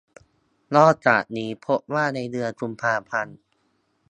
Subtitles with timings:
[0.75, 3.37] นอกจากนี้ พบว่าในเดือนกุมภาพันธ์